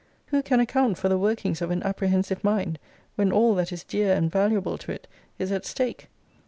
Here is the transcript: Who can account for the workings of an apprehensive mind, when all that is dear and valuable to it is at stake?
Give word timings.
Who 0.29 0.41
can 0.41 0.59
account 0.59 0.97
for 0.97 1.09
the 1.09 1.17
workings 1.19 1.61
of 1.61 1.69
an 1.69 1.83
apprehensive 1.83 2.43
mind, 2.43 2.79
when 3.17 3.31
all 3.31 3.53
that 3.53 3.71
is 3.71 3.83
dear 3.83 4.13
and 4.15 4.31
valuable 4.31 4.79
to 4.79 4.91
it 4.91 5.07
is 5.37 5.51
at 5.51 5.63
stake? 5.63 6.07